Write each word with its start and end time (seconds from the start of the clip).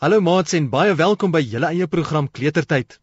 Hallo 0.00 0.16
maats 0.24 0.54
en 0.56 0.70
baie 0.72 0.94
welkom 0.96 1.28
by 1.34 1.40
julle 1.44 1.68
eie 1.74 1.86
program 1.94 2.28
Kletertyd. 2.36 2.94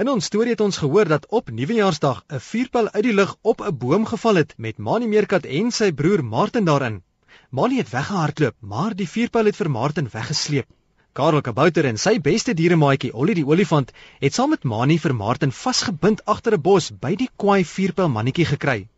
In 0.00 0.08
ons 0.08 0.28
storie 0.30 0.54
het 0.54 0.62
ons 0.64 0.78
gehoor 0.80 1.10
dat 1.10 1.26
op 1.38 1.50
Nuwejaarsdag 1.52 2.22
'n 2.32 2.40
vuurpyl 2.44 2.88
uit 2.94 3.02
die 3.06 3.12
lug 3.12 3.34
op 3.52 3.60
'n 3.60 3.76
boom 3.82 4.06
geval 4.12 4.40
het 4.40 4.54
met 4.56 4.78
Mani 4.78 5.06
Meerkat 5.06 5.44
en 5.44 5.68
sy 5.70 5.90
broer 5.92 6.24
Martin 6.24 6.64
daarin. 6.64 7.02
Mani 7.50 7.76
het 7.76 7.90
weggehardloop, 7.90 8.56
maar 8.60 8.96
die 8.96 9.08
vuurpyl 9.08 9.44
het 9.44 9.56
vir 9.56 9.70
Martin 9.70 10.08
weggesleep. 10.12 10.66
Karel 11.12 11.40
Kabouter 11.40 11.84
en 11.84 11.98
sy 11.98 12.20
beste 12.20 12.54
dieremaatjie 12.54 13.12
Ollie 13.12 13.34
die 13.34 13.46
olifant 13.46 13.92
het 14.20 14.34
saam 14.34 14.50
met 14.50 14.64
Mani 14.64 14.98
vir 14.98 15.14
Martin 15.14 15.52
vasgebind 15.52 16.24
agter 16.24 16.56
'n 16.56 16.62
bos 16.62 16.90
by 16.90 17.14
die 17.16 17.28
kwaai 17.36 17.64
vuurpyl 17.64 18.08
mannetjie 18.08 18.46
gekry. 18.46 18.88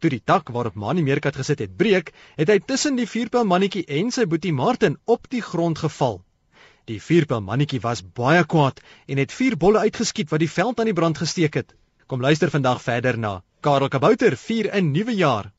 Toe 0.00 0.10
die 0.10 0.22
tak 0.24 0.48
waarop 0.48 0.74
Mani 0.74 1.02
Meerkat 1.02 1.36
gesit 1.36 1.58
het 1.58 1.76
breek, 1.76 2.12
het 2.36 2.48
hy 2.48 2.58
tussen 2.58 2.96
die 2.96 3.06
vuurpyl 3.06 3.44
mannetjie 3.44 3.86
en 3.86 4.10
sy 4.10 4.26
boetie 4.26 4.52
Martin 4.52 4.98
op 5.04 5.30
die 5.30 5.42
grond 5.42 5.78
geval. 5.78 6.25
Die 6.86 7.00
vuurpyl 7.02 7.40
mannetjie 7.42 7.80
was 7.82 8.00
baie 8.18 8.44
kwaad 8.46 8.76
en 9.10 9.18
het 9.18 9.32
vier 9.34 9.56
bolle 9.58 9.80
uitgeskiet 9.88 10.30
wat 10.30 10.42
die 10.42 10.50
veld 10.50 10.78
aan 10.78 10.86
die 10.86 10.94
brand 10.94 11.18
gesteek 11.18 11.58
het. 11.58 11.74
Kom 12.06 12.22
luister 12.22 12.50
vandag 12.50 12.82
verder 12.82 13.18
na 13.18 13.32
Karel 13.60 13.90
Kabouter 13.90 14.36
vier 14.36 14.70
'n 14.70 14.92
nuwe 14.92 15.14
jaar. 15.14 15.50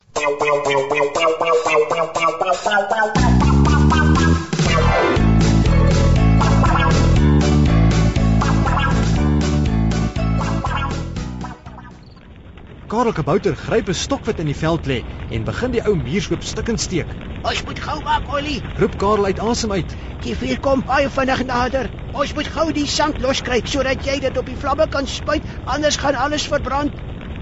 Karel 12.88 13.12
Kabouter 13.12 13.54
gryp 13.54 13.90
'n 13.92 13.94
stok 13.94 14.24
wat 14.24 14.38
in 14.40 14.46
die 14.48 14.56
veld 14.56 14.86
lê 14.88 15.02
en 15.36 15.42
begin 15.44 15.72
die 15.74 15.82
ou 15.84 15.94
muurshoop 15.94 16.42
stukkend 16.42 16.80
steek. 16.80 17.10
Ons 17.44 17.60
moet 17.66 17.80
gou 17.86 17.96
maak, 18.02 18.30
Ollie. 18.32 18.62
Roep 18.80 18.94
Karel 18.96 19.26
uit 19.28 19.40
asem 19.44 19.72
uit. 19.72 19.96
Die 20.24 20.32
vuur 20.34 20.58
kom 20.66 20.84
baie 20.88 21.10
vinnig 21.10 21.42
nader. 21.50 21.90
Ons 22.12 22.32
moet 22.34 22.48
gou 22.54 22.72
die 22.72 22.86
sand 22.86 23.20
loskry 23.20 23.60
sodat 23.64 24.06
jy 24.08 24.14
dit 24.24 24.38
op 24.40 24.48
die 24.48 24.56
vlamme 24.56 24.86
kan 24.88 25.06
spuit, 25.06 25.44
anders 25.64 25.98
gaan 26.00 26.16
alles 26.16 26.46
verbrand. 26.48 26.92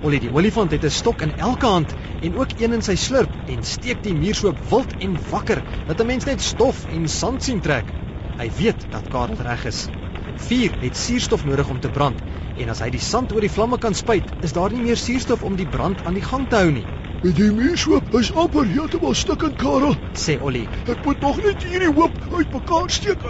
Ollie 0.03 0.21
die 0.21 0.33
olifant 0.35 0.75
het 0.75 0.85
'n 0.85 0.91
stok 0.91 1.23
in 1.23 1.37
elke 1.39 1.67
hand 1.67 1.95
en 2.21 2.37
ook 2.37 2.59
een 2.59 2.73
in 2.73 2.83
sy 2.83 2.97
slurp 2.97 3.31
en 3.47 3.63
steek 3.63 4.03
die 4.03 4.15
muurshoop 4.15 4.59
wild 4.71 4.97
en 4.99 5.19
wakker 5.31 5.63
dat 5.87 6.01
'n 6.01 6.07
mens 6.07 6.25
net 6.25 6.41
stof 6.41 6.87
en 6.91 7.09
sand 7.09 7.43
sien 7.43 7.61
trek. 7.61 7.95
Hy 8.37 8.51
weet 8.59 8.87
dat 8.91 9.09
Karel 9.09 9.37
reg 9.37 9.65
is. 9.65 9.89
Vuur 10.37 10.73
het 10.81 10.97
suurstof 10.97 11.45
nodig 11.45 11.69
om 11.69 11.81
te 11.81 11.89
brand 11.89 12.19
en 12.57 12.69
as 12.73 12.81
hy 12.85 12.91
die 12.91 13.03
sand 13.03 13.33
oor 13.33 13.45
die 13.45 13.53
vlamme 13.53 13.79
kan 13.79 13.95
spuit, 13.95 14.33
is 14.43 14.55
daar 14.57 14.73
nie 14.73 14.83
meer 14.83 14.97
suurstof 15.01 15.43
om 15.45 15.57
die 15.57 15.69
brand 15.69 16.05
aan 16.05 16.17
die 16.19 16.25
gang 16.25 16.49
te 16.49 16.57
hou 16.63 16.71
nie. 16.73 16.87
Die 17.25 17.51
muurshoop 17.51 18.13
is 18.21 18.29
amper 18.39 18.67
heeltemal 18.69 19.15
stukkend, 19.17 19.57
Karel. 19.59 19.97
Sê 20.15 20.37
Ollie. 20.41 20.69
Ek 20.87 21.05
moet 21.05 21.21
nog 21.25 21.41
net 21.43 21.65
hierdie 21.65 21.93
hoop 21.97 22.19
uitmekaar 22.31 22.91
steek. 22.93 23.25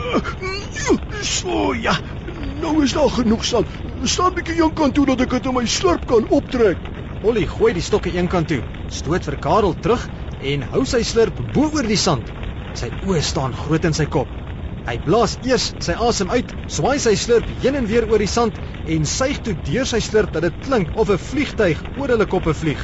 So 1.23 1.73
ja. 1.75 1.95
Nou 2.61 2.83
is 2.85 2.93
daar 2.93 3.11
genoeg 3.15 3.45
sand. 3.45 3.71
Staan 4.05 4.33
'n 4.33 4.35
bietjie 4.35 4.59
een 4.63 4.75
kant 4.75 4.95
toe 4.95 5.07
dat 5.07 5.21
ek 5.21 5.31
dit 5.31 5.47
in 5.47 5.55
my 5.55 5.67
slurp 5.67 6.07
kan 6.07 6.27
optrek. 6.29 6.79
Ollie 7.23 7.47
gooi 7.47 7.73
die 7.73 7.83
stokke 7.83 8.13
een 8.13 8.29
kant 8.29 8.49
toe, 8.49 8.63
stoot 8.89 9.25
vir 9.25 9.39
Karel 9.39 9.75
terug 9.81 10.11
en 10.39 10.63
hou 10.63 10.85
sy 10.85 11.03
slurp 11.03 11.41
bo 11.55 11.71
oor 11.73 11.87
die 11.87 11.97
sand. 11.97 12.29
Sy 12.75 12.91
oë 13.01 13.23
staan 13.23 13.55
groot 13.55 13.85
in 13.85 13.95
sy 13.95 14.07
kop. 14.07 14.29
Hy 14.87 14.99
blaas 15.03 15.39
eers 15.43 15.73
sy 15.83 15.95
asem 16.09 16.29
uit, 16.31 16.53
swaai 16.71 16.99
sy 17.03 17.15
slurp 17.17 17.49
heen 17.63 17.75
en 17.75 17.87
weer 17.87 18.05
oor 18.11 18.19
die 18.19 18.31
sand 18.31 18.59
en 18.87 19.07
suig 19.07 19.41
toe 19.43 19.55
deur 19.67 19.87
sy 19.89 20.01
slurp 20.05 20.33
dat 20.37 20.45
dit 20.47 20.63
klink 20.67 20.95
of 20.95 21.11
'n 21.11 21.19
vliegtyg 21.19 21.83
oor 21.97 22.09
hulle 22.15 22.27
koppe 22.27 22.55
vlieg. 22.55 22.83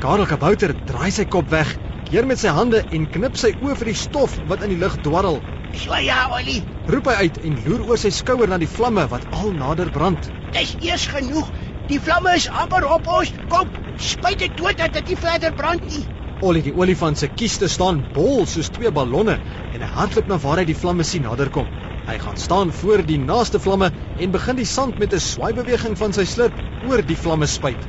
Karel 0.00 0.26
Kabouter 0.26 0.74
draai 0.86 1.10
sy 1.10 1.24
kop 1.24 1.50
weg, 1.50 1.76
keer 2.08 2.26
met 2.26 2.38
sy 2.38 2.48
hande 2.48 2.84
en 2.90 3.06
knip 3.10 3.36
sy 3.36 3.54
oë 3.62 3.76
vir 3.76 3.92
die 3.92 4.00
stof 4.00 4.38
wat 4.48 4.62
in 4.62 4.74
die 4.74 4.80
lug 4.82 4.98
dwarrel. 5.02 5.40
So 5.74 5.94
ja, 6.00 6.28
Ollie. 6.32 6.62
Roep 6.86 7.06
hy 7.06 7.14
uit 7.26 7.38
en 7.44 7.56
loer 7.66 7.86
oor 7.88 7.98
sy 7.98 8.10
skouer 8.10 8.48
na 8.48 8.58
die 8.58 8.70
vlamme 8.70 9.06
wat 9.08 9.26
al 9.32 9.52
nader 9.52 9.90
brand. 9.90 10.30
Dis 10.52 10.76
eers 10.80 11.06
genoeg. 11.06 11.50
Die 11.88 12.00
vlamme 12.00 12.34
is 12.34 12.48
amper 12.48 12.86
op 12.96 13.06
ons. 13.06 13.32
Kom, 13.48 13.68
spuit 13.98 14.38
dit 14.38 14.56
dood 14.56 14.78
dat 14.78 14.92
dit 14.92 15.12
nie 15.12 15.16
verder 15.16 15.52
brand 15.54 15.82
nie. 15.86 16.15
Ollie 16.44 16.60
die 16.62 16.74
olifant 16.76 17.16
se 17.16 17.28
kieste 17.32 17.68
staan 17.72 18.02
bol 18.12 18.44
soos 18.46 18.68
twee 18.74 18.90
ballonne 18.92 19.38
en 19.72 19.80
hy 19.80 19.88
hardloop 19.88 20.26
na 20.28 20.36
waar 20.42 20.60
hy 20.60 20.66
die 20.68 20.76
vlamme 20.76 21.04
sien 21.08 21.24
naderkom. 21.24 21.70
Hy 22.06 22.18
gaan 22.22 22.36
staan 22.36 22.72
voor 22.76 23.02
die 23.08 23.16
naaste 23.18 23.58
vlamme 23.58 23.88
en 24.20 24.34
begin 24.34 24.58
die 24.60 24.68
sand 24.68 24.98
met 25.00 25.14
'n 25.14 25.20
swaaibeweging 25.20 25.96
van 25.96 26.12
sy 26.12 26.24
slurp 26.24 26.60
oor 26.84 27.02
die 27.02 27.16
vlamme 27.16 27.46
spuit. 27.46 27.80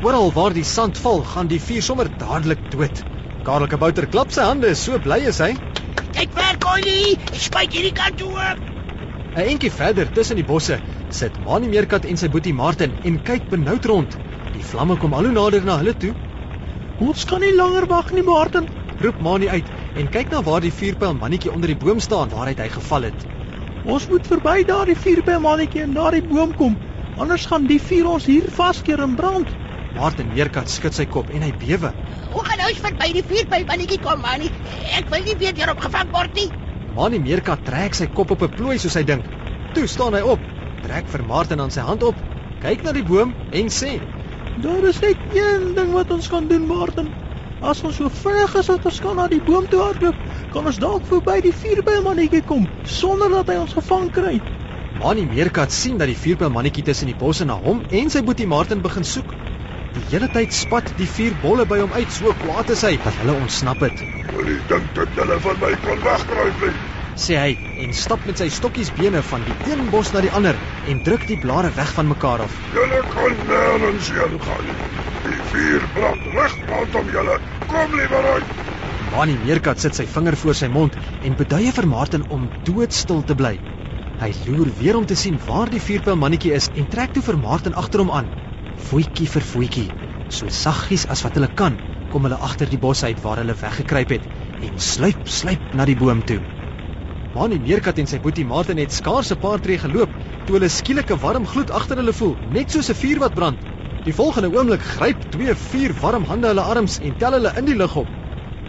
Oral 0.00 0.32
waar 0.32 0.52
die 0.52 0.64
sand 0.64 0.98
val, 0.98 1.22
gaan 1.24 1.46
die 1.48 1.60
vuur 1.60 1.82
sommer 1.82 2.08
dadelik 2.08 2.60
dood. 2.70 3.04
Karel 3.42 3.68
Kabouter 3.68 4.06
klap 4.06 4.32
sy 4.32 4.40
hande, 4.40 4.74
so 4.74 4.98
bly 4.98 5.20
is 5.28 5.38
hy. 5.38 5.54
Kyk 6.12 6.34
werk, 6.34 6.64
Ollie. 6.64 7.18
Spuit 7.32 7.72
hierdie 7.72 7.92
kant 7.92 8.16
toe. 8.16 8.40
'n 9.36 9.48
Entjie 9.50 9.70
verder 9.70 10.12
tussen 10.12 10.36
die 10.36 10.44
bosse 10.44 10.80
sit 11.14 11.36
Mani 11.46 11.68
Meerkat 11.70 12.06
en 12.10 12.18
sy 12.18 12.28
boetie 12.34 12.54
Martin 12.60 12.94
en 13.08 13.18
kyk 13.28 13.44
benoud 13.50 13.84
rond. 13.90 14.14
Die 14.54 14.62
vlamme 14.70 14.96
kom 15.02 15.14
al 15.14 15.28
hoe 15.28 15.34
nader 15.34 15.66
na 15.66 15.76
hulle 15.80 15.94
toe. 16.04 16.14
Ons 17.06 17.22
kan 17.30 17.42
nie 17.42 17.54
langer 17.54 17.86
wag 17.90 18.10
nie, 18.14 18.24
Martin. 18.26 18.66
Roep 19.02 19.20
Mani 19.26 19.48
uit 19.50 19.70
en 20.00 20.10
kyk 20.16 20.32
na 20.34 20.42
waar 20.46 20.62
die 20.64 20.74
vuurpyl 20.74 21.14
mannetjie 21.20 21.52
onder 21.54 21.70
die 21.70 21.78
boom 21.78 22.00
staan 22.02 22.32
waaruit 22.34 22.58
hy 22.62 22.68
geval 22.76 23.08
het. 23.10 23.26
Ons 23.84 24.08
moet 24.10 24.26
verby 24.32 24.56
daardie 24.66 24.96
vuurpyl 24.98 25.42
mannetjie 25.44 25.84
en 25.84 25.94
daardie 25.94 26.24
boom 26.30 26.54
kom. 26.58 26.74
Anders 27.20 27.46
gaan 27.50 27.68
die 27.70 27.80
vuur 27.82 28.10
ons 28.16 28.26
hier 28.30 28.50
vaskeer 28.58 29.02
en 29.06 29.14
brand. 29.18 29.50
Martin 29.94 30.30
Meerkat 30.34 30.70
skud 30.70 30.96
sy 30.96 31.06
kop 31.06 31.30
en 31.30 31.46
hy 31.46 31.52
bewe. 31.60 31.92
Hoe 32.32 32.44
gaan 32.48 32.64
ons 32.66 32.80
verby 32.86 33.12
die 33.18 33.26
vuurpyl 33.28 33.68
mannetjie 33.70 34.00
kom, 34.02 34.22
Mani? 34.24 34.50
Ek 34.98 35.10
wil 35.14 35.22
nie 35.28 35.38
weer 35.42 35.54
hierop 35.54 35.82
gevang 35.86 36.10
word 36.14 36.34
nie. 36.40 36.48
Mani 36.96 37.22
Meerkat 37.22 37.62
trek 37.66 37.94
sy 37.94 38.10
kop 38.10 38.34
op 38.34 38.42
'n 38.42 38.54
plooi 38.58 38.78
soos 38.78 38.98
hy 38.98 39.04
dink. 39.12 39.30
Toe 39.74 39.86
staan 39.90 40.14
hy 40.14 40.22
op, 40.22 40.38
trek 40.84 41.08
vir 41.08 41.24
Martin 41.24 41.60
aan 41.64 41.72
sy 41.72 41.84
hand 41.84 42.02
op, 42.04 42.18
kyk 42.62 42.84
na 42.84 42.92
die 42.96 43.04
boom 43.06 43.34
en 43.52 43.70
sê: 43.72 43.96
Daar 44.64 44.84
is 44.88 45.00
net 45.02 45.36
een 45.36 45.70
ding 45.76 45.92
wat 45.96 46.10
ons 46.14 46.28
kan 46.28 46.48
doen, 46.48 46.66
Martin. 46.68 47.08
As 47.64 47.80
ons 47.86 47.96
so 47.96 48.10
vinnig 48.12 48.56
as 48.60 48.68
wat 48.68 48.84
ons 48.90 48.98
kan 49.00 49.16
na 49.16 49.24
die 49.32 49.40
boom 49.40 49.64
toe 49.70 49.80
hardloop, 49.80 50.18
kan 50.52 50.66
ons 50.68 50.80
dalk 50.82 51.06
verby 51.08 51.38
die 51.46 51.54
vuurpyl 51.62 52.02
mannetjie 52.04 52.42
kom 52.44 52.66
sonder 52.84 53.32
dat 53.32 53.52
hy 53.52 53.56
ons 53.62 53.72
gevang 53.78 54.10
kry. 54.12 54.34
Mani 55.00 55.24
Meerkat 55.30 55.72
sien 55.72 55.96
dat 55.98 56.10
die 56.12 56.18
vuurpyl 56.18 56.52
mannetjie 56.52 56.84
tussen 56.86 57.08
die 57.10 57.16
bosse 57.18 57.46
na 57.48 57.56
hom 57.64 57.80
en 58.00 58.12
sy 58.12 58.22
boetie 58.26 58.46
Martin 58.50 58.84
begin 58.84 59.08
soek. 59.08 59.32
Die 59.94 60.04
hele 60.10 60.28
tyd 60.34 60.52
spat 60.52 60.92
die 60.98 61.08
vier 61.08 61.34
bolle 61.42 61.64
by 61.70 61.80
hom 61.80 61.94
uit, 61.96 62.10
so 62.12 62.34
kwaad 62.44 62.70
is 62.74 62.84
hy 62.86 62.96
dat 62.98 63.22
hulle 63.22 63.38
ontsnap 63.40 63.82
het. 63.86 64.04
Moenie 64.34 64.58
dink 64.70 64.92
dat 64.98 65.16
hulle 65.22 65.40
van 65.46 65.62
my 65.64 65.72
kan 65.86 66.04
wegkruip. 66.04 66.68
Sê 67.16 67.36
hy 67.38 67.52
en 67.84 67.92
stap 67.94 68.24
met 68.26 68.40
sy 68.40 68.48
stokkies 68.50 68.90
bene 68.98 69.22
van 69.22 69.42
die 69.46 69.70
een 69.70 69.86
bos 69.90 70.10
na 70.14 70.22
die 70.24 70.32
ander 70.38 70.56
en 70.90 71.02
druk 71.06 71.26
die 71.30 71.38
blare 71.38 71.70
weg 71.76 71.92
van 71.96 72.08
mekaar 72.10 72.42
af. 72.46 72.54
Julle 72.74 73.00
kan 73.12 73.36
nêrens 73.50 74.10
heen 74.16 74.38
gaan. 74.46 74.72
Die 75.26 75.40
vuur 75.50 75.86
brand 75.94 76.26
reg 76.34 76.56
rondom 76.70 77.12
julle. 77.14 77.38
Kom 77.70 77.94
liewer 78.00 78.30
uit. 78.34 78.50
Mani 79.12 79.36
Meerkat 79.44 79.78
sit 79.78 79.94
sy 79.94 80.06
vinger 80.10 80.36
voor 80.42 80.58
sy 80.58 80.68
mond 80.74 80.96
en 81.22 81.36
beduie 81.38 81.72
vir 81.76 81.86
Martin 81.86 82.24
om 82.34 82.48
doodstil 82.66 83.22
te 83.28 83.36
bly. 83.38 83.54
Hy 84.18 84.30
loer 84.46 84.70
weer 84.78 84.98
om 84.98 85.06
te 85.06 85.18
sien 85.18 85.38
waar 85.46 85.70
die 85.70 85.82
vuurpyl 85.82 86.18
mannetjie 86.18 86.54
is 86.56 86.70
en 86.74 86.88
trek 86.90 87.14
toe 87.14 87.22
vir 87.22 87.38
Martin 87.38 87.78
agter 87.78 88.02
hom 88.02 88.10
aan. 88.10 88.30
Voetjie 88.88 89.28
vir 89.30 89.46
voetjie, 89.52 89.90
so 90.28 90.50
saggies 90.50 91.06
as 91.14 91.22
wat 91.26 91.38
hulle 91.38 91.50
kan, 91.62 91.78
kom 92.10 92.26
hulle 92.26 92.40
agter 92.48 92.70
die 92.70 92.80
bos 92.86 93.04
uit 93.06 93.22
waar 93.22 93.42
hulle 93.42 93.58
weggekruip 93.62 94.18
het 94.18 94.26
en 94.66 94.82
sluip 94.90 95.30
sluip 95.38 95.74
na 95.74 95.86
die 95.86 95.98
boom 95.98 96.22
toe. 96.26 96.42
Mani 97.34 97.56
Meerkat 97.58 97.96
en 97.98 98.06
sy 98.06 98.20
boetie 98.22 98.44
Martin 98.46 98.78
het 98.78 98.92
skaars 98.94 99.32
'n 99.34 99.40
paar 99.42 99.60
tree 99.62 99.78
geloop 99.84 100.10
toe 100.46 100.54
hulle 100.56 100.68
skielik 100.70 101.10
'n 101.10 101.18
warm 101.18 101.46
gloed 101.52 101.70
agter 101.78 101.96
hulle 101.96 102.12
voel, 102.12 102.36
net 102.56 102.70
soos 102.70 102.90
'n 102.90 102.94
vuur 102.94 103.18
wat 103.18 103.34
brand. 103.34 103.58
Die 104.04 104.14
volgende 104.14 104.50
oomblik 104.54 104.80
gryp 104.80 105.18
twee 105.30 105.54
vuur 105.54 105.92
warm 106.00 106.24
hande 106.30 106.46
hulle 106.46 106.62
arms 106.74 107.00
en 107.00 107.16
tel 107.18 107.32
hulle 107.32 107.52
in 107.56 107.64
die 107.64 107.74
lug 107.74 107.96
op. 107.96 108.06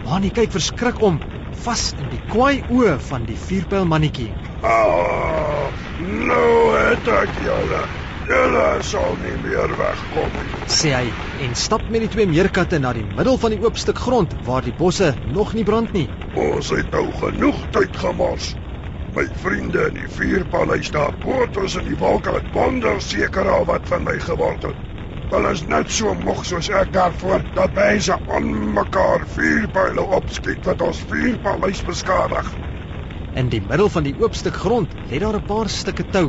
Mani 0.04 0.30
kyk 0.30 0.50
verskrik 0.50 1.00
om, 1.00 1.20
vas 1.64 1.94
in 2.00 2.08
die 2.08 2.22
kwaai 2.32 2.62
oë 2.68 2.98
van 2.98 3.24
die 3.24 3.38
vuurpyl 3.46 3.86
mannetjie. 3.86 4.32
Ah, 4.62 5.70
nou 5.98 6.74
het 6.74 7.06
ek 7.06 7.30
julle. 7.46 8.05
Julle 8.26 8.82
sal 8.82 9.12
nie 9.22 9.36
meer 9.44 9.70
wegkom 9.78 10.32
nie. 10.34 10.54
sê 10.76 10.90
hy 10.90 11.10
en 11.46 11.52
stap 11.54 11.84
met 11.94 12.02
die 12.02 12.08
twee 12.10 12.26
meerkatte 12.26 12.80
na 12.82 12.90
die 12.96 13.04
middel 13.18 13.36
van 13.38 13.52
die 13.54 13.58
oop 13.62 13.76
stuk 13.78 14.00
grond 14.02 14.32
waar 14.48 14.64
die 14.66 14.74
bosse 14.80 15.12
nog 15.34 15.52
nie 15.54 15.62
brand 15.68 15.92
nie. 15.94 16.08
Ons 16.34 16.72
het 16.74 16.90
nou 16.90 17.04
genoeg 17.20 17.60
tyd 17.76 18.00
gemors. 18.02 18.48
My 19.14 19.24
vriende 19.42 19.84
in 19.92 20.00
die 20.00 20.10
vuurpaleis 20.16 20.90
daar 20.96 21.14
bo 21.22 21.46
tussen 21.54 21.86
die 21.86 21.98
wolke, 22.00 22.34
wonder 22.56 22.98
seker 23.00 23.46
al 23.58 23.68
wat 23.70 23.86
van 23.92 24.02
my 24.08 24.18
geword 24.26 24.66
het. 24.72 24.82
Hulle 25.30 25.54
is 25.54 25.62
net 25.70 25.90
so 25.90 26.14
moeg 26.26 26.42
soos 26.50 26.72
ek 26.82 26.90
daarvoor 26.98 27.46
dat 27.54 27.78
mense 27.78 28.18
aan 28.26 28.50
mekaar 28.74 29.22
vuurpyle 29.36 30.08
opskiet 30.18 30.66
wat 30.66 30.82
ons 30.82 31.06
vuurpaleis 31.12 31.86
beskadig. 31.86 32.50
In 33.38 33.54
die 33.54 33.62
middel 33.62 33.88
van 33.92 34.02
die 34.06 34.16
oop 34.18 34.34
stuk 34.34 34.58
grond 34.66 34.98
lê 35.10 35.22
daar 35.22 35.38
'n 35.38 35.46
paar 35.46 35.68
stukke 35.68 36.04
tou. 36.10 36.28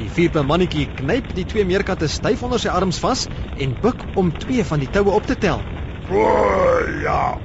Die 0.00 0.08
vuurpyl 0.08 0.46
mannetjie 0.48 0.86
knyp 0.96 1.34
die 1.36 1.42
twee 1.44 1.66
meerkatte 1.68 2.06
styf 2.08 2.40
onder 2.46 2.60
sy 2.62 2.70
arms 2.72 3.00
vas 3.02 3.26
en 3.64 3.74
buig 3.82 4.04
om 4.22 4.30
twee 4.44 4.64
van 4.64 4.80
die 4.80 4.88
toue 4.94 5.12
op 5.12 5.26
te 5.28 5.36
tel. 5.42 5.60
O 6.08 6.22
ja. 7.02 7.36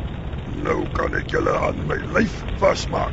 Nou 0.68 0.86
kan 0.96 1.18
ek 1.20 1.34
julle 1.36 1.56
aan 1.68 1.82
my 1.90 1.98
lyf 2.16 2.38
vasmaak. 2.62 3.12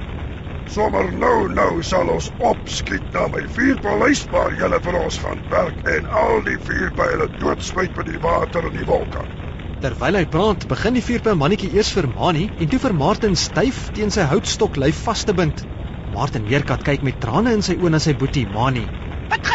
Sommer 0.71 1.11
nou 1.25 1.49
nou 1.57 1.83
sal 1.83 2.13
ons 2.15 2.31
opskiet 2.53 3.09
na 3.17 3.27
my 3.35 3.43
vuurpaleis 3.57 4.23
waar 4.31 4.55
julle 4.61 4.79
vir 4.87 5.01
ons 5.01 5.19
gaan 5.25 5.43
werk 5.51 5.83
en 5.97 6.07
al 6.23 6.47
die 6.47 6.59
vuurpyle 6.69 7.27
doodspuit 7.43 7.99
met 7.99 8.13
die 8.13 8.23
water 8.23 8.71
in 8.71 8.79
die 8.79 8.87
wolke. 8.95 9.27
Terwyl 9.83 10.23
hy 10.23 10.25
praat, 10.37 10.69
begin 10.71 11.01
die 11.01 11.07
vuurpyl 11.11 11.41
mannetjie 11.43 11.75
eers 11.75 11.91
vir 11.99 12.07
Mani 12.15 12.47
en 12.63 12.71
toe 12.71 12.85
vir 12.87 12.95
Martin 13.05 13.35
styf 13.49 13.89
teen 13.99 14.15
sy 14.15 14.31
houtstok 14.37 14.79
lyf 14.79 15.03
vas 15.11 15.27
te 15.27 15.35
bind. 15.35 15.67
Martin 16.15 16.47
Meerkat 16.47 16.87
kyk 16.87 17.03
met 17.03 17.19
trane 17.19 17.59
in 17.59 17.67
sy 17.67 17.81
oë 17.81 17.97
na 17.97 18.07
sy 18.07 18.15
boetie 18.15 18.47
Mani. 18.47 18.87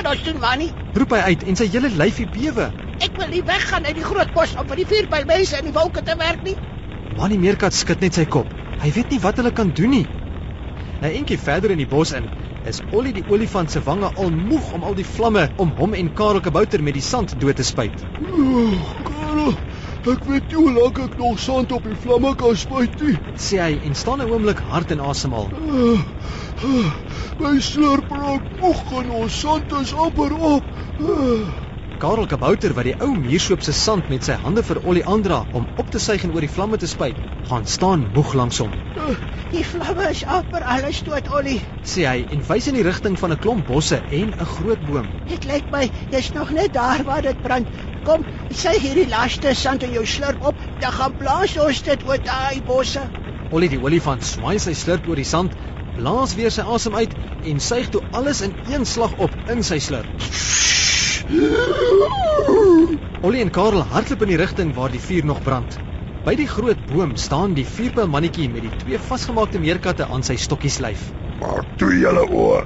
Ons 0.08 0.22
doen, 0.24 0.38
Manny? 0.40 0.70
Roep 0.96 1.12
hy 1.12 1.34
uit 1.34 1.42
en 1.52 1.58
sy 1.60 1.66
hele 1.74 1.90
lyfie 1.92 2.28
bewe. 2.32 2.70
Ek 3.04 3.18
wil 3.20 3.28
nie 3.28 3.42
weggaan 3.44 3.84
uit 3.90 3.98
die 3.98 4.06
groot 4.08 4.30
bos 4.36 4.54
om 4.56 4.70
vir 4.70 4.80
die 4.80 4.86
vuurpylmense 4.88 5.60
in 5.60 5.68
die 5.68 5.74
wolke 5.76 6.04
te 6.06 6.16
werk 6.16 6.46
nie. 6.48 6.54
Mani 7.18 7.36
Meerkat 7.42 7.76
skud 7.76 8.06
net 8.06 8.16
sy 8.16 8.24
kop. 8.38 8.54
Hy 8.80 8.94
weet 8.96 9.12
nie 9.12 9.20
wat 9.26 9.42
hulle 9.42 9.52
kan 9.58 9.74
doen 9.76 9.92
nie. 9.92 10.06
'n 11.02 11.12
Entjie 11.12 11.38
verder 11.38 11.74
in 11.76 11.82
die 11.84 11.90
bos 11.92 12.14
in, 12.16 12.30
is 12.72 12.80
Ollie 12.90 13.14
die 13.14 13.26
olifant 13.28 13.72
se 13.72 13.82
wange 13.84 14.10
al 14.16 14.32
moeg 14.32 14.72
om 14.78 14.88
al 14.88 14.96
die 14.96 15.06
vlamme 15.06 15.44
om 15.58 15.76
hom 15.82 15.94
en 15.94 16.14
Karel 16.14 16.42
Kabouter 16.42 16.82
met 16.84 16.96
die 16.96 17.04
sand 17.04 17.36
dood 17.42 17.60
te 17.60 17.64
spuit. 17.64 18.06
Karel, 19.12 19.54
ek 20.14 20.26
weet 20.30 20.52
nie 20.52 20.60
hoe 20.60 20.74
lank 20.76 21.00
ek 21.04 21.16
nog 21.20 21.40
sand 21.44 21.72
op 21.76 21.84
die 21.88 21.98
vlamme 22.00 22.34
kan 22.40 22.56
spuit 22.56 22.94
nie. 23.04 23.18
Sê 23.48 23.60
hy 23.64 23.80
en 23.90 23.96
staan 23.96 24.22
'n 24.24 24.32
oomblik 24.32 24.60
hard 24.72 24.92
en 24.96 25.04
asemhaal. 25.12 25.52
Uh, 25.52 26.00
uh, 26.64 26.92
my 27.44 27.54
slurp 27.60 28.12
raak 28.12 28.46
moeg 28.62 28.84
en 29.02 29.10
ons 29.22 29.40
sand 29.40 29.72
is 29.82 29.94
amper 29.94 30.34
op. 30.56 30.64
Uh. 31.00 31.48
Karel 31.98 32.28
Kabouter 32.30 32.76
wat 32.78 32.86
die 32.86 32.94
ou 33.02 33.16
muurshoop 33.18 33.64
se 33.66 33.74
sand 33.74 34.10
met 34.14 34.26
sy 34.28 34.36
hande 34.44 34.62
vir 34.64 34.80
Ollie 34.84 35.06
aandra 35.14 35.40
om 35.60 35.64
op 35.82 35.88
te 35.90 36.00
suig 36.00 36.28
en 36.28 36.34
oor 36.36 36.46
die 36.46 36.52
vlamme 36.56 36.78
te 36.78 36.90
spuit, 36.92 37.18
gaan 37.50 37.66
staan 37.66 38.04
moeg 38.14 38.36
langs 38.38 38.60
hom. 38.62 38.76
Die 39.50 39.64
vlamme 39.66 40.06
is 40.12 40.22
amper 40.28 40.62
alles 40.76 41.00
dood, 41.08 41.32
Ollie. 41.34 41.58
Sê 41.82 42.06
hy 42.06 42.28
en 42.36 42.46
wys 42.52 42.68
in 42.70 42.78
die 42.78 42.86
rigting 42.86 43.18
van 43.18 43.34
'n 43.34 43.42
klomp 43.42 43.66
bosse 43.66 44.04
en 44.20 44.30
'n 44.30 44.50
groot 44.54 44.82
boom. 44.92 45.10
Dit 45.34 45.50
lyk 45.50 45.72
my 45.72 45.90
jy's 46.12 46.34
nog 46.38 46.52
net 46.52 46.74
daar 46.74 47.04
waar 47.04 47.22
dit 47.22 47.42
brand. 47.42 47.68
Kom, 48.08 48.22
sy 48.56 48.72
hierdie 48.80 49.10
laaste 49.12 49.52
sand 49.60 49.82
in 49.84 49.92
jou 49.92 50.06
slurp 50.08 50.44
op, 50.48 50.60
dan 50.80 50.94
gaan 50.96 51.16
blaas 51.20 51.58
ons 51.60 51.82
dit 51.84 52.04
oor 52.08 52.22
daai 52.24 52.62
bosse. 52.64 53.02
Ollie 53.52 53.68
die 53.74 53.80
olifant 53.84 54.24
swaai 54.24 54.62
sy 54.64 54.72
slurp 54.80 55.10
oor 55.12 55.20
die 55.20 55.28
sand, 55.28 55.58
blaas 55.98 56.36
weer 56.38 56.54
sy 56.56 56.64
asem 56.76 56.96
uit 56.96 57.18
en 57.52 57.60
suig 57.66 57.90
toe 57.92 58.02
alles 58.20 58.40
in 58.48 58.54
een 58.70 58.88
slag 58.88 59.18
op 59.26 59.36
in 59.52 59.60
sy 59.70 59.82
slurp. 59.84 60.08
Ollie 63.28 63.44
en 63.44 63.52
Karel 63.60 63.84
hardloop 63.92 64.24
in 64.24 64.32
die 64.32 64.40
rigting 64.40 64.72
waar 64.80 64.96
die 64.96 65.04
vuur 65.04 65.28
nog 65.28 65.44
brand. 65.44 65.76
By 66.24 66.38
die 66.40 66.48
groot 66.48 66.88
boom 66.88 67.18
staan 67.20 67.60
die 67.60 67.68
vuurpyl 67.68 68.08
mannetjie 68.14 68.48
met 68.54 68.64
die 68.70 68.74
twee 68.86 69.04
vasgemaakte 69.10 69.60
meerkatte 69.60 70.08
aan 70.08 70.24
sy 70.24 70.40
stokkies 70.48 70.80
lyf. 70.80 71.10
Maak 71.44 71.68
toe 71.76 71.92
julle 71.92 72.24
oë. 72.24 72.64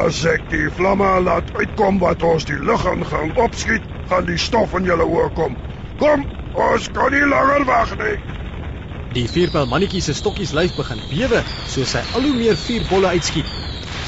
As 0.00 0.24
ek 0.32 0.48
die 0.48 0.72
vlamme 0.80 1.12
laat 1.28 1.52
uitkom 1.60 2.00
wat 2.00 2.24
ons 2.24 2.48
die 2.48 2.56
lug 2.56 2.88
in 2.88 3.04
gaan 3.12 3.36
opskiet, 3.44 3.84
gaan 4.08 4.26
die 4.26 4.38
stof 4.40 4.74
in 4.78 4.88
julle 4.88 5.04
oë 5.04 5.30
kom. 5.36 5.56
Kom, 6.00 6.24
ons 6.54 6.90
kan 6.96 7.12
nie 7.12 7.24
langer 7.28 7.64
wag 7.68 7.94
nie. 8.00 8.16
Die 9.16 9.28
vuurpyl 9.32 9.68
mannetjie 9.68 10.02
se 10.04 10.14
stokkies 10.16 10.52
lyf 10.56 10.74
begin 10.76 11.00
bewe 11.10 11.40
soos 11.72 11.94
hy 11.96 12.02
al 12.16 12.26
hoe 12.28 12.34
meer 12.36 12.58
vuurbolle 12.60 13.14
uitskiet. 13.16 13.48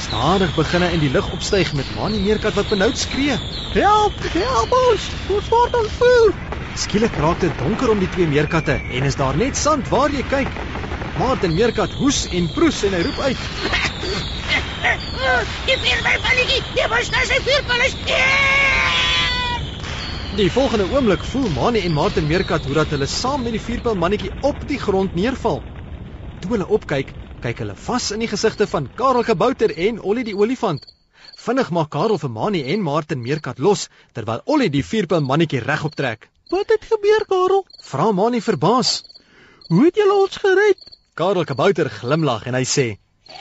Stadig 0.05 0.52
begin 0.56 0.85
hy 0.85 0.91
in 0.97 1.02
die 1.05 1.12
lug 1.14 1.29
opstyg 1.37 1.73
met 1.79 1.88
Mani 1.97 2.20
Meerkat 2.25 2.56
wat 2.58 2.69
benoud 2.73 2.99
skree. 3.00 3.37
Help, 3.76 4.25
help 4.35 4.75
ons. 4.91 5.08
Ons 5.37 5.50
word 5.52 5.76
ontvoer. 5.81 6.32
Skielik 6.81 7.17
raak 7.23 7.41
dit 7.44 7.56
donker 7.61 7.93
om 7.93 8.00
die 8.03 8.11
twee 8.14 8.29
meerkatte 8.31 8.76
en 8.81 9.08
is 9.08 9.19
daar 9.20 9.37
net 9.37 9.56
sand 9.56 9.88
waar 9.93 10.12
jy 10.14 10.25
kyk. 10.32 10.50
Martin 11.20 11.55
Meerkat 11.56 11.96
hoes 12.00 12.25
en 12.31 12.49
proes 12.56 12.85
en 12.88 12.96
hy 12.96 13.05
roep 13.06 13.23
uit. 13.29 13.46
Die 15.69 15.79
vuurpylmannetjie, 15.85 16.62
die 16.75 16.91
was 16.93 17.11
na 17.14 17.25
sy 17.29 17.41
vuurpyl. 17.46 18.69
Die 20.38 20.50
volgende 20.50 20.85
oomblik 20.87 21.25
voel 21.27 21.49
Mani 21.50 21.81
en 21.82 21.93
Martin 21.93 22.27
Meerkat 22.27 22.65
hoe 22.65 22.75
dat 22.75 22.93
hulle 22.94 23.06
saam 23.11 23.43
met 23.43 23.56
die 23.56 23.61
vuurpyl 23.61 23.97
mannetjie 23.99 24.31
op 24.47 24.61
die 24.69 24.79
grond 24.79 25.15
neerval. 25.19 25.59
Toe 26.38 26.53
hulle 26.53 26.69
opkyk, 26.71 27.11
kyk 27.43 27.62
hulle 27.65 27.75
vas 27.87 28.06
in 28.15 28.23
die 28.23 28.29
gesigte 28.31 28.69
van 28.71 28.87
Karel 29.00 29.27
Gebouter 29.27 29.75
en 29.88 29.99
Ollie 29.99 30.23
die 30.29 30.37
olifant. 30.38 30.87
Vinnig 31.47 31.73
maak 31.75 31.91
Karel 31.91 32.23
vir 32.23 32.31
Mani 32.31 32.62
en 32.62 32.87
Martin 32.87 33.25
Meerkat 33.25 33.59
los 33.59 33.88
terwyl 34.15 34.44
Ollie 34.47 34.71
die 34.71 34.85
vuurpyl 34.87 35.27
mannetjie 35.27 35.65
regop 35.67 35.99
trek. 35.99 36.31
Wat 36.55 36.71
het 36.77 36.87
gebeur, 36.93 37.27
Karel? 37.27 37.67
Vra 37.91 38.12
Mani 38.12 38.38
verbaas. 38.41 39.00
Hoe 39.67 39.85
het 39.88 39.99
julle 39.99 40.15
ons 40.15 40.38
gered? 40.47 40.91
Karel 41.19 41.44
Kabouter 41.44 41.91
glimlag 41.91 42.47
en 42.47 42.55
hy 42.55 42.62
sê: 42.62 42.87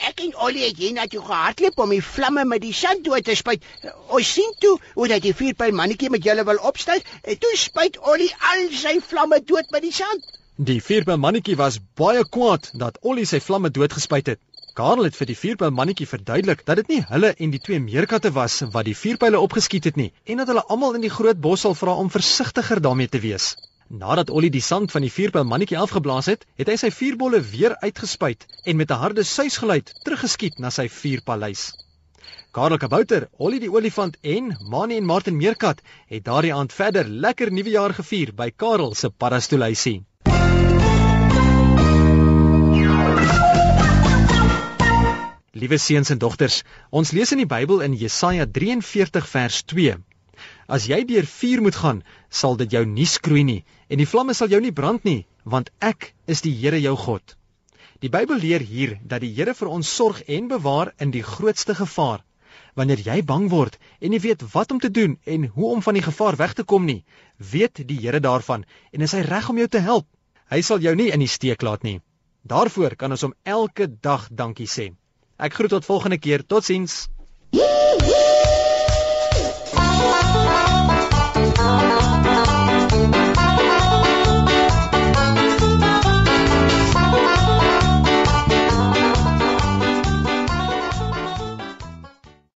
Ek 0.08 0.20
en 0.24 0.34
Ollie 0.46 0.64
het 0.64 0.78
hiernatoe 0.80 1.22
gehardloop 1.24 1.78
om 1.84 1.94
die 1.94 2.02
vlamme 2.04 2.44
met 2.48 2.62
die 2.64 2.74
sand 2.74 3.04
dood 3.04 3.24
te 3.24 3.34
spuit. 3.38 3.64
Ons 4.08 4.32
sien 4.36 4.52
toe 4.64 4.76
hoe 4.94 5.08
dat 5.12 5.22
die 5.22 5.34
vuurpyl 5.36 5.74
mannetjie 5.76 6.10
met 6.14 6.24
julle 6.24 6.44
wil 6.48 6.60
opstyg 6.70 7.06
en 7.22 7.40
toe 7.44 7.54
spuit 7.62 7.98
Ollie 8.12 8.30
al 8.52 8.68
sy 8.82 8.98
vlamme 9.12 9.40
dood 9.52 9.70
met 9.70 9.86
die 9.86 9.94
sand. 9.94 10.36
Die 10.70 10.80
vuurpyl 10.84 11.20
mannetjie 11.20 11.56
was 11.56 11.80
baie 11.96 12.24
kwaad 12.36 12.70
dat 12.84 12.98
Ollie 13.02 13.26
sy 13.28 13.40
vlamme 13.40 13.70
doodgespuit 13.70 14.32
het. 14.34 14.40
Karel 14.80 15.08
het 15.08 15.16
vir 15.18 15.28
die 15.28 15.38
vuurpyl 15.38 15.72
mannetjie 15.76 16.06
verduidelik 16.08 16.62
dat 16.68 16.78
dit 16.80 16.92
nie 16.94 17.00
hulle 17.08 17.32
en 17.36 17.50
die 17.54 17.62
twee 17.68 17.80
meerkatte 17.86 18.30
was 18.36 18.60
wat 18.76 18.86
die 18.88 18.96
vuurpyle 18.96 19.40
opgeskiet 19.46 19.88
het 19.90 19.96
nie 20.00 20.12
en 20.24 20.42
dat 20.42 20.52
hulle 20.52 20.64
almal 20.74 20.98
in 20.98 21.04
die 21.04 21.16
groot 21.16 21.40
bos 21.46 21.66
sal 21.66 21.74
vra 21.74 21.96
om 22.04 22.12
versigtiger 22.12 22.80
daarmee 22.80 23.08
te 23.08 23.20
wees. 23.24 23.54
Nadat 23.90 24.30
Ollie 24.30 24.52
die 24.54 24.62
sand 24.62 24.92
van 24.94 25.02
die 25.02 25.10
vuurpyl 25.10 25.42
mannetjie 25.50 25.78
afgeblaas 25.82 26.28
het, 26.30 26.44
het 26.54 26.68
hy 26.70 26.76
sy 26.78 26.92
vuurbolle 26.94 27.40
weer 27.42 27.72
uitgespuit 27.82 28.44
en 28.62 28.76
met 28.78 28.90
'n 28.94 28.98
harde 29.02 29.24
suisgeluid 29.26 29.90
teruggeskiet 30.04 30.60
na 30.62 30.70
sy 30.70 30.86
vuurpaleis. 30.86 31.72
Karel 32.54 32.78
Kabouter, 32.78 33.26
Ollie 33.38 33.58
die 33.58 33.70
olifant 33.70 34.16
en 34.22 34.54
Mani 34.70 34.96
en 34.96 35.04
Martin 35.04 35.36
Meerkat 35.36 35.82
het 36.06 36.24
daardie 36.24 36.54
aand 36.54 36.72
verder 36.72 37.08
lekker 37.08 37.50
nuwejaar 37.50 37.94
gevier 37.94 38.30
by 38.32 38.50
Karel 38.56 38.94
se 38.94 39.10
paddastoelhuisie. 39.10 40.04
Liewe 45.50 45.78
seuns 45.78 46.10
en 46.10 46.18
dogters, 46.18 46.62
ons 46.90 47.10
lees 47.10 47.32
in 47.32 47.38
die 47.38 47.50
Bybel 47.56 47.80
in 47.80 47.94
Jesaja 47.94 48.46
43 48.46 49.28
vers 49.28 49.62
2. 49.62 49.98
As 50.68 50.86
jy 50.86 51.04
deur 51.04 51.26
vuur 51.26 51.60
moet 51.60 51.74
gaan, 51.74 52.02
sal 52.30 52.56
dit 52.56 52.70
jou 52.70 52.86
nie 52.86 53.06
skroei 53.06 53.42
nie 53.44 53.64
en 53.90 53.98
die 53.98 54.06
vlamme 54.06 54.34
sal 54.38 54.50
jou 54.52 54.60
nie 54.62 54.72
brand 54.72 55.04
nie, 55.04 55.26
want 55.44 55.70
ek 55.82 56.12
is 56.30 56.42
die 56.46 56.54
Here 56.54 56.78
jou 56.78 56.94
God. 56.96 57.34
Die 58.00 58.08
Bybel 58.08 58.38
leer 58.40 58.62
hier 58.64 58.96
dat 59.04 59.24
die 59.24 59.32
Here 59.34 59.54
vir 59.54 59.68
ons 59.68 59.90
sorg 59.90 60.22
en 60.28 60.48
bewaar 60.48 60.92
in 60.98 61.10
die 61.10 61.24
grootste 61.26 61.74
gevaar. 61.74 62.22
Wanneer 62.78 63.02
jy 63.02 63.18
bang 63.26 63.48
word 63.50 63.76
en 64.00 64.14
nie 64.14 64.22
weet 64.22 64.44
wat 64.54 64.70
om 64.70 64.78
te 64.80 64.90
doen 64.90 65.18
en 65.26 65.48
hoe 65.56 65.72
om 65.74 65.82
van 65.82 65.98
die 65.98 66.06
gevaar 66.06 66.38
weg 66.38 66.54
te 66.54 66.64
kom 66.64 66.86
nie, 66.86 67.02
weet 67.36 67.82
die 67.86 67.98
Here 67.98 68.22
daarvan 68.22 68.64
en 68.92 69.02
is 69.02 69.16
hy 69.16 69.24
reg 69.26 69.50
om 69.50 69.58
jou 69.58 69.68
te 69.68 69.82
help. 69.82 70.06
Hy 70.50 70.62
sal 70.62 70.80
jou 70.82 70.94
nie 70.94 71.10
in 71.10 71.20
die 71.20 71.30
steek 71.30 71.62
laat 71.66 71.82
nie. 71.82 72.00
Daarvoor 72.46 72.96
kan 72.96 73.10
ons 73.10 73.26
hom 73.26 73.34
elke 73.44 73.90
dag 73.90 74.28
dankie 74.30 74.70
sê. 74.70 74.92
Ek 75.36 75.54
groet 75.54 75.74
tot 75.76 75.84
volgende 75.84 76.18
keer. 76.18 76.46
Totsiens. 76.46 77.08